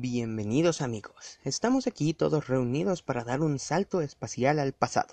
[0.00, 5.12] Bienvenidos amigos, estamos aquí todos reunidos para dar un salto espacial al pasado.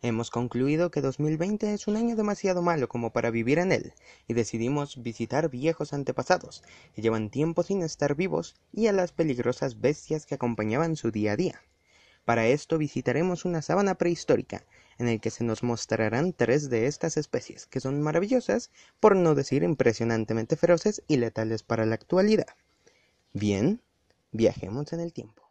[0.00, 3.92] Hemos concluido que 2020 es un año demasiado malo como para vivir en él,
[4.26, 6.62] y decidimos visitar viejos antepasados,
[6.94, 11.32] que llevan tiempo sin estar vivos, y a las peligrosas bestias que acompañaban su día
[11.32, 11.60] a día.
[12.24, 14.64] Para esto visitaremos una sábana prehistórica,
[14.96, 19.34] en el que se nos mostrarán tres de estas especies, que son maravillosas, por no
[19.34, 22.46] decir impresionantemente feroces y letales para la actualidad.
[23.34, 23.82] Bien,
[24.32, 25.42] viajemos en el tiempo.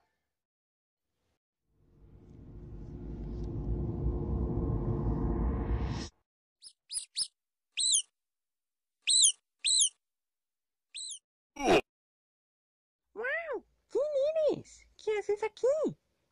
[13.14, 13.24] ¡Wow!
[13.90, 14.04] ¿Quién
[14.52, 14.86] eres?
[15.04, 15.68] ¿Qué haces aquí?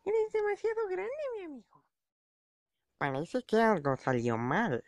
[0.03, 1.85] Eres demasiado grande, mi amigo.
[2.97, 4.83] Parece que algo salió mal.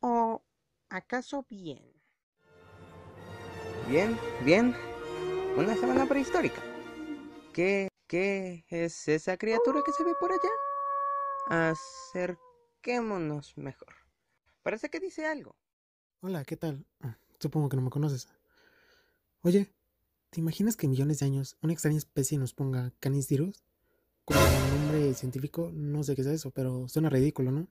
[0.00, 0.42] ¿O
[0.88, 1.92] acaso bien?
[3.88, 4.74] Bien, bien.
[5.56, 6.62] Una sábana prehistórica.
[7.58, 11.72] ¿Qué, qué es esa criatura que se ve por allá?
[11.72, 13.92] Acerquémonos mejor.
[14.62, 15.56] Parece que dice algo.
[16.20, 16.86] Hola, ¿qué tal?
[17.00, 18.28] Ah, Supongo que no me conoces.
[19.42, 19.74] Oye,
[20.30, 23.64] ¿te imaginas que en millones de años una extraña especie nos ponga Canistirus?
[24.24, 27.66] Como nombre científico, no sé qué es eso, pero suena ridículo, ¿no?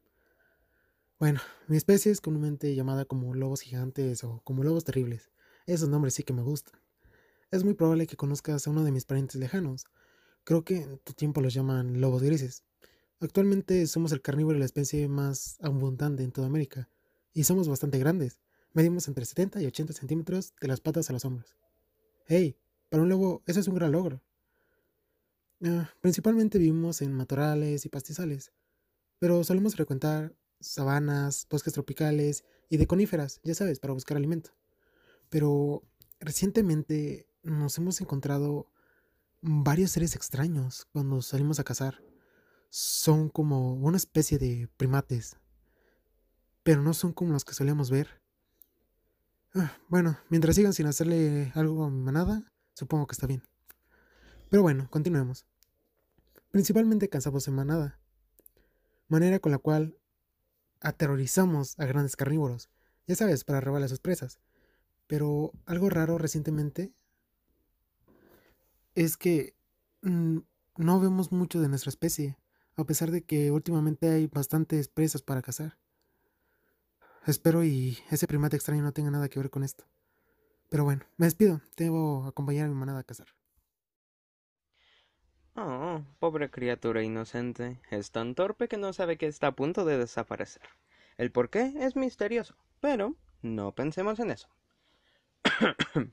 [1.17, 5.31] Bueno, mi especie es comúnmente llamada como lobos gigantes o como lobos terribles.
[5.65, 6.77] Esos nombres sí que me gustan.
[7.49, 9.85] Es muy probable que conozcas a uno de mis parientes lejanos.
[10.43, 12.63] Creo que en tu tiempo los llaman lobos grises.
[13.21, 16.89] Actualmente somos el carnívoro y la especie más abundante en toda América.
[17.33, 18.41] Y somos bastante grandes.
[18.73, 21.55] Medimos entre 70 y 80 centímetros de las patas a los hombros.
[22.25, 22.57] ¡Hey!
[22.89, 24.21] Para un lobo, eso es un gran logro.
[25.63, 28.51] Ah, principalmente vivimos en matorrales y pastizales,
[29.19, 34.51] pero solemos frecuentar sabanas, bosques tropicales y de coníferas, ya sabes, para buscar alimento.
[35.29, 35.83] Pero
[36.19, 38.67] recientemente nos hemos encontrado
[39.41, 42.03] varios seres extraños cuando salimos a cazar.
[42.69, 45.37] Son como una especie de primates,
[46.63, 48.21] pero no son como los que solíamos ver.
[49.55, 53.43] Ah, bueno, mientras sigan sin hacerle algo a mi manada, supongo que está bien.
[54.49, 55.45] Pero bueno, continuemos.
[56.51, 57.99] Principalmente cazamos en manada,
[59.07, 59.97] manera con la cual
[60.81, 62.69] aterrorizamos a grandes carnívoros,
[63.07, 64.39] ya sabes, para robar a sus presas.
[65.07, 66.93] Pero algo raro recientemente
[68.97, 69.53] es que
[70.01, 70.39] mm,
[70.77, 72.35] no vemos mucho de nuestra especie,
[72.75, 75.77] a pesar de que últimamente hay bastantes presas para cazar.
[77.27, 79.85] Espero y ese primate extraño no tenga nada que ver con esto.
[80.69, 83.27] Pero bueno, me despido, debo acompañar a mi manada a cazar.
[85.53, 87.79] Oh, pobre criatura inocente.
[87.91, 90.63] Es tan torpe que no sabe que está a punto de desaparecer.
[91.17, 94.49] El por qué es misterioso, pero no pensemos en eso.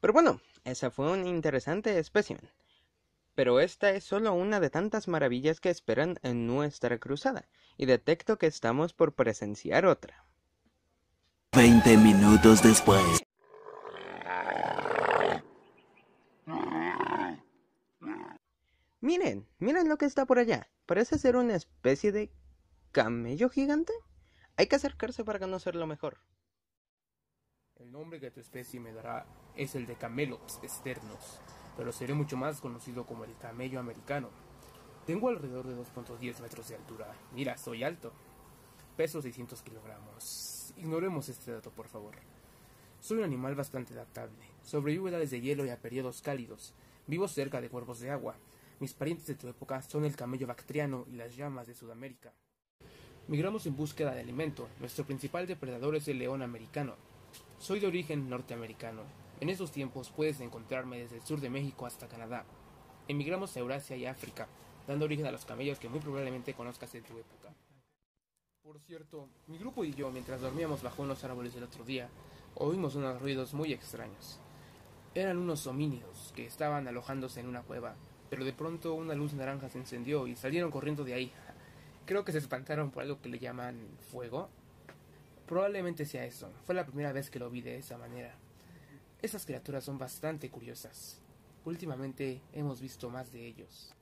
[0.00, 2.50] pero bueno, esa fue un interesante espécimen.
[3.34, 8.38] Pero esta es solo una de tantas maravillas que esperan en nuestra cruzada, y detecto
[8.38, 10.24] que estamos por presenciar otra.
[11.52, 13.22] 20 minutos después.
[19.00, 20.68] Miren, miren lo que está por allá.
[20.84, 22.30] Parece ser una especie de
[22.92, 23.92] camello gigante.
[24.56, 26.18] Hay que acercarse para conocerlo mejor.
[27.78, 29.24] El nombre que tu especie me dará
[29.54, 31.38] es el de Camelops externos,
[31.76, 34.30] pero seré mucho más conocido como el camello americano.
[35.06, 37.14] Tengo alrededor de 2.10 metros de altura.
[37.32, 38.12] Mira, soy alto.
[38.96, 40.74] Peso 600 kilogramos.
[40.76, 42.16] Ignoremos este dato, por favor.
[42.98, 44.44] Soy un animal bastante adaptable.
[44.60, 46.74] Sobrevivo a edades de hielo y a periodos cálidos.
[47.06, 48.34] Vivo cerca de cuerpos de agua.
[48.80, 52.32] Mis parientes de tu época son el camello bactriano y las llamas de Sudamérica.
[53.28, 54.68] Migramos en búsqueda de alimento.
[54.80, 56.96] Nuestro principal depredador es el león americano.
[57.58, 59.02] Soy de origen norteamericano.
[59.40, 62.44] En esos tiempos puedes encontrarme desde el sur de México hasta Canadá.
[63.08, 64.46] Emigramos a Eurasia y África,
[64.86, 67.52] dando origen a los camellos que muy probablemente conozcas en tu época.
[68.62, 72.08] Por cierto, mi grupo y yo, mientras dormíamos bajo unos árboles el otro día,
[72.54, 74.38] oímos unos ruidos muy extraños.
[75.16, 77.96] Eran unos homínidos que estaban alojándose en una cueva,
[78.30, 81.32] pero de pronto una luz naranja se encendió y salieron corriendo de ahí.
[82.06, 83.80] Creo que se espantaron por algo que le llaman
[84.12, 84.48] fuego.
[85.48, 86.52] Probablemente sea eso.
[86.66, 88.34] Fue la primera vez que lo vi de esa manera.
[89.22, 91.22] Esas criaturas son bastante curiosas.
[91.64, 93.94] Últimamente hemos visto más de ellos.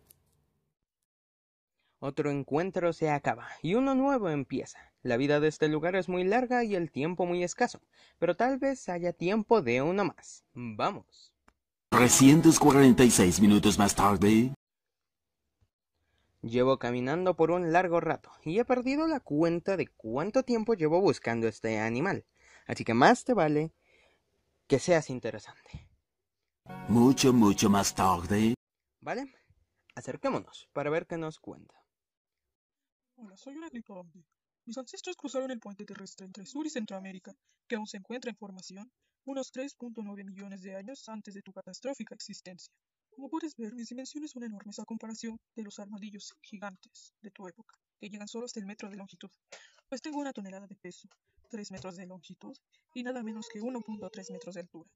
[2.00, 4.78] Otro encuentro se acaba y uno nuevo empieza.
[5.02, 7.80] La vida de este lugar es muy larga y el tiempo muy escaso,
[8.18, 10.44] pero tal vez haya tiempo de uno más.
[10.52, 11.32] Vamos.
[11.90, 14.52] 346 minutos más tarde.
[16.46, 21.00] Llevo caminando por un largo rato y he perdido la cuenta de cuánto tiempo llevo
[21.00, 22.24] buscando este animal,
[22.68, 23.72] así que más te vale
[24.68, 25.88] que seas interesante.
[26.88, 28.54] Mucho, mucho más tarde.
[29.00, 29.34] ¿Vale?
[29.96, 31.74] Acerquémonos para ver qué nos cuenta.
[33.16, 34.24] Hola, soy un agritombe.
[34.66, 37.32] Mis ancestros cruzaron el puente terrestre entre Sur y Centroamérica,
[37.66, 38.92] que aún se encuentra en formación,
[39.24, 42.72] unos 3.9 millones de años antes de tu catastrófica existencia.
[43.16, 47.48] Como puedes ver, mis dimensiones son enormes a comparación de los armadillos gigantes de tu
[47.48, 49.30] época, que llegan solo hasta el metro de longitud.
[49.88, 51.08] Pues tengo una tonelada de peso,
[51.48, 52.54] 3 metros de longitud
[52.92, 54.90] y nada menos que 1.3 metros de altura.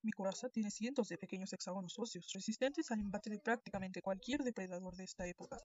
[0.00, 4.96] Mi coraza tiene cientos de pequeños hexágonos óseos resistentes al embate de prácticamente cualquier depredador
[4.96, 5.58] de esta época.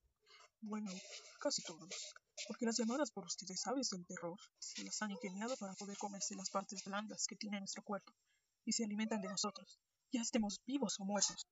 [0.59, 0.91] Bueno,
[1.39, 2.13] casi todos.
[2.49, 6.35] Porque las llamadas por ustedes aves del terror se las han ingeniado para poder comerse
[6.35, 8.11] las partes blandas que tiene nuestro cuerpo
[8.65, 9.79] y se alimentan de nosotros,
[10.11, 11.47] ya estemos vivos o muertos.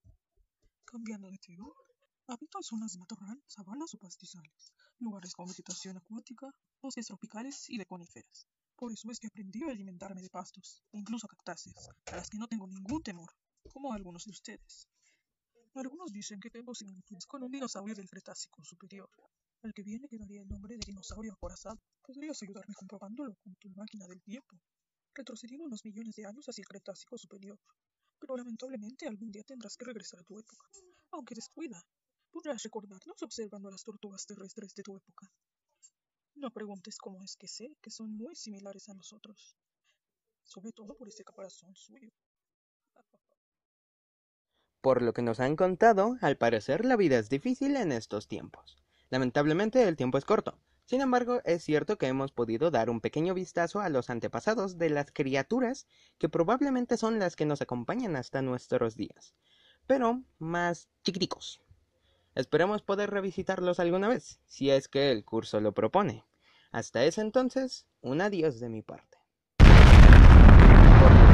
[0.94, 1.66] Cambiando de tema,
[2.28, 7.78] habito en zonas de matorral, sabanas o pastizales, lugares con vegetación acuática, bosques tropicales y
[7.78, 8.46] de coníferas.
[8.76, 12.46] Por eso es que aprendí a alimentarme de pastos, incluso cactáceas, a las que no
[12.46, 13.28] tengo ningún temor,
[13.72, 14.86] como algunos de ustedes.
[15.74, 19.10] Algunos dicen que tengo similitudes con un dinosaurio del Cretácico superior,
[19.64, 21.82] al que viene que daría el nombre de dinosaurio acorazado.
[22.02, 24.60] Podrías ayudarme comprobándolo con tu máquina del tiempo,
[25.12, 27.58] retrocediendo unos millones de años hacia el Cretácico superior.
[28.24, 30.66] Pero lamentablemente algún día tendrás que regresar a tu época,
[31.10, 31.78] aunque descuida.
[32.30, 35.30] Podrás recordarnos observando a las tortugas terrestres de tu época.
[36.34, 39.58] No preguntes cómo es que sé que son muy similares a nosotros,
[40.42, 42.08] sobre todo por ese caparazón suyo.
[44.80, 48.78] Por lo que nos han contado, al parecer la vida es difícil en estos tiempos.
[49.10, 50.58] Lamentablemente el tiempo es corto.
[50.86, 54.90] Sin embargo, es cierto que hemos podido dar un pequeño vistazo a los antepasados de
[54.90, 55.86] las criaturas
[56.18, 59.34] que probablemente son las que nos acompañan hasta nuestros días,
[59.86, 61.62] pero más chiquiticos.
[62.34, 66.24] Esperemos poder revisitarlos alguna vez, si es que el curso lo propone.
[66.70, 69.13] Hasta ese entonces, un adiós de mi parte.